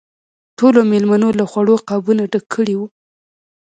ټولو 0.57 0.79
مېلمنو 0.91 1.29
له 1.39 1.45
خوړو 1.51 1.75
قابونه 1.89 2.23
ډک 2.31 2.45
کړي 2.55 2.73
وو. 2.77 2.87